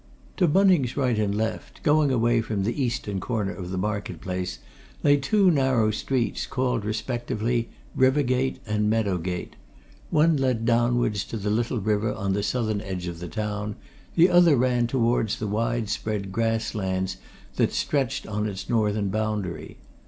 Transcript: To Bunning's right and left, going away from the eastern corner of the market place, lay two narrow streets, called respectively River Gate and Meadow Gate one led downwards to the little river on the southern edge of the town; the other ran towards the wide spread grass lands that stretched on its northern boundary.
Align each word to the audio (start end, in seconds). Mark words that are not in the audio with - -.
To 0.37 0.47
Bunning's 0.47 0.97
right 0.97 1.19
and 1.19 1.35
left, 1.37 1.83
going 1.83 2.09
away 2.09 2.41
from 2.41 2.63
the 2.63 2.83
eastern 2.83 3.19
corner 3.19 3.53
of 3.53 3.69
the 3.69 3.77
market 3.77 4.19
place, 4.19 4.57
lay 5.03 5.15
two 5.17 5.51
narrow 5.51 5.91
streets, 5.91 6.47
called 6.47 6.83
respectively 6.83 7.69
River 7.95 8.23
Gate 8.23 8.57
and 8.65 8.89
Meadow 8.89 9.19
Gate 9.19 9.55
one 10.09 10.37
led 10.37 10.65
downwards 10.65 11.23
to 11.25 11.37
the 11.37 11.51
little 11.51 11.79
river 11.79 12.11
on 12.15 12.33
the 12.33 12.41
southern 12.41 12.81
edge 12.81 13.05
of 13.05 13.19
the 13.19 13.27
town; 13.29 13.75
the 14.15 14.31
other 14.31 14.55
ran 14.57 14.87
towards 14.87 15.37
the 15.37 15.45
wide 15.45 15.87
spread 15.87 16.31
grass 16.31 16.73
lands 16.73 17.17
that 17.57 17.71
stretched 17.71 18.25
on 18.25 18.47
its 18.47 18.67
northern 18.67 19.09
boundary. 19.09 19.77